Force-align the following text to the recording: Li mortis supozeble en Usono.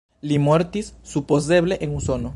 Li 0.29 0.39
mortis 0.45 0.89
supozeble 1.13 1.81
en 1.87 1.97
Usono. 2.01 2.29